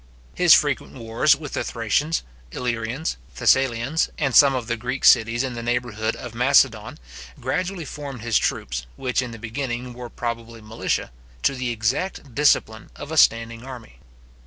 His 0.33 0.55
frequent 0.55 0.93
wars 0.95 1.35
with 1.35 1.53
the 1.53 1.63
Thracians, 1.63 2.23
Illyrians, 2.51 3.17
Thessalians, 3.35 4.09
and 4.17 4.33
some 4.35 4.55
of 4.55 4.65
the 4.65 4.75
Greek 4.75 5.05
cities 5.05 5.43
in 5.43 5.53
the 5.53 5.61
neighbourhood 5.61 6.15
of 6.15 6.33
Macedon, 6.33 6.97
gradually 7.39 7.85
formed 7.85 8.23
his 8.23 8.39
troops, 8.39 8.87
which 8.95 9.21
in 9.21 9.29
the 9.29 9.37
beginning 9.37 9.93
were 9.93 10.09
probably 10.09 10.59
militia, 10.59 11.11
to 11.43 11.53
the 11.53 11.69
exact 11.69 12.33
discipline 12.33 12.89
of 12.95 13.11
a 13.11 13.15
standing 13.15 13.63
army. 13.63 13.99